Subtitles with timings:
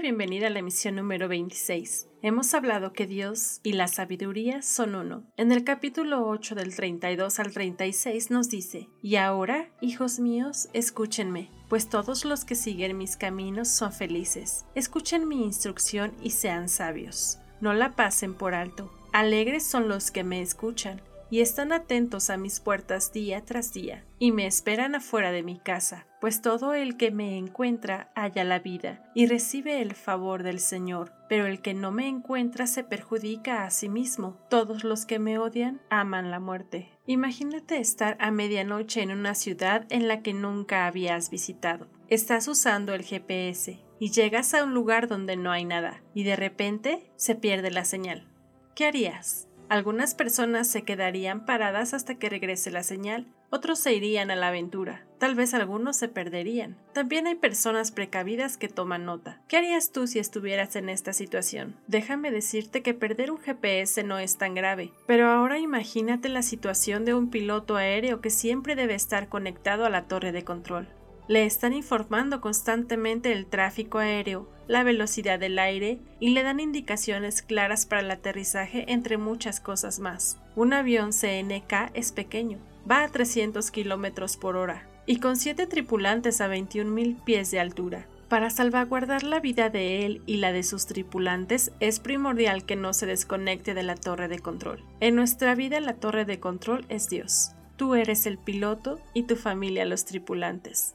[0.00, 2.08] Bienvenida a la emisión número 26.
[2.22, 5.24] Hemos hablado que Dios y la sabiduría son uno.
[5.36, 11.50] En el capítulo 8 del 32 al 36 nos dice, Y ahora, hijos míos, escúchenme,
[11.68, 14.64] pues todos los que siguen mis caminos son felices.
[14.74, 17.38] Escuchen mi instrucción y sean sabios.
[17.60, 18.92] No la pasen por alto.
[19.12, 21.02] Alegres son los que me escuchan
[21.32, 25.58] y están atentos a mis puertas día tras día, y me esperan afuera de mi
[25.58, 30.60] casa, pues todo el que me encuentra halla la vida y recibe el favor del
[30.60, 34.36] Señor, pero el que no me encuentra se perjudica a sí mismo.
[34.50, 36.90] Todos los que me odian aman la muerte.
[37.06, 41.86] Imagínate estar a medianoche en una ciudad en la que nunca habías visitado.
[42.08, 46.36] Estás usando el GPS y llegas a un lugar donde no hay nada, y de
[46.36, 48.28] repente se pierde la señal.
[48.74, 49.48] ¿Qué harías?
[49.72, 54.48] Algunas personas se quedarían paradas hasta que regrese la señal, otros se irían a la
[54.48, 56.76] aventura, tal vez algunos se perderían.
[56.92, 59.40] También hay personas precavidas que toman nota.
[59.48, 61.74] ¿Qué harías tú si estuvieras en esta situación?
[61.86, 67.06] Déjame decirte que perder un GPS no es tan grave, pero ahora imagínate la situación
[67.06, 70.86] de un piloto aéreo que siempre debe estar conectado a la torre de control.
[71.28, 77.42] Le están informando constantemente el tráfico aéreo, la velocidad del aire y le dan indicaciones
[77.42, 80.38] claras para el aterrizaje entre muchas cosas más.
[80.56, 82.58] Un avión CNK es pequeño,
[82.90, 88.06] va a 300 km por hora y con 7 tripulantes a 21.000 pies de altura.
[88.28, 92.94] Para salvaguardar la vida de él y la de sus tripulantes es primordial que no
[92.94, 94.82] se desconecte de la torre de control.
[95.00, 97.52] En nuestra vida la torre de control es Dios.
[97.76, 100.94] Tú eres el piloto y tu familia los tripulantes.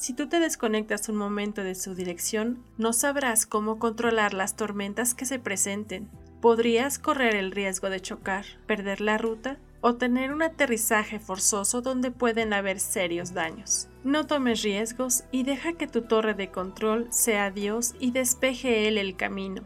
[0.00, 5.12] Si tú te desconectas un momento de su dirección, no sabrás cómo controlar las tormentas
[5.14, 6.08] que se presenten.
[6.40, 12.10] Podrías correr el riesgo de chocar, perder la ruta o tener un aterrizaje forzoso donde
[12.10, 13.88] pueden haber serios daños.
[14.02, 18.96] No tomes riesgos y deja que tu torre de control sea Dios y despeje Él
[18.96, 19.64] el camino,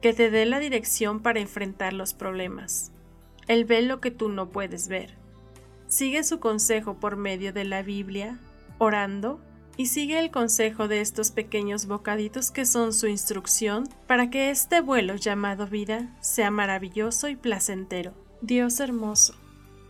[0.00, 2.92] que te dé la dirección para enfrentar los problemas.
[3.46, 5.18] Él ve lo que tú no puedes ver.
[5.86, 8.38] Sigue su consejo por medio de la Biblia,
[8.78, 9.38] orando
[9.80, 14.82] y sigue el consejo de estos pequeños bocaditos que son su instrucción para que este
[14.82, 18.12] vuelo llamado vida sea maravilloso y placentero.
[18.42, 19.36] Dios hermoso,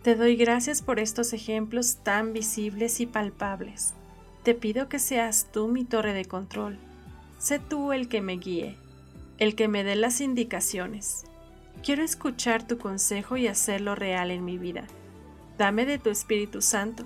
[0.01, 3.93] te doy gracias por estos ejemplos tan visibles y palpables.
[4.43, 6.79] Te pido que seas tú mi torre de control.
[7.37, 8.77] Sé tú el que me guíe,
[9.39, 11.25] el que me dé las indicaciones.
[11.83, 14.87] Quiero escuchar tu consejo y hacerlo real en mi vida.
[15.57, 17.03] Dame de tu Espíritu Santo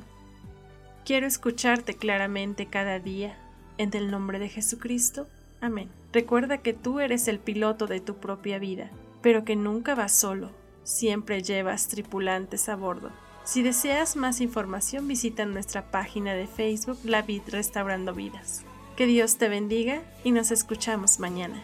[1.05, 3.37] Quiero escucharte claramente cada día.
[3.77, 5.27] En el nombre de Jesucristo.
[5.61, 5.87] Amén.
[6.11, 8.89] Recuerda que tú eres el piloto de tu propia vida,
[9.21, 10.49] pero que nunca vas solo.
[10.83, 13.11] Siempre llevas tripulantes a bordo.
[13.43, 18.63] Si deseas más información, visita nuestra página de Facebook La Vid Restaurando Vidas.
[18.97, 21.63] Que Dios te bendiga y nos escuchamos mañana.